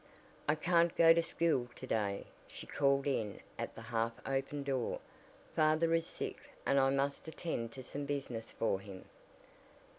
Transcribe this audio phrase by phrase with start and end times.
[0.49, 4.99] "I can't go to school to day," she called in at the half opened door.
[5.55, 9.05] "Father is sick, and I must attend to some business for him."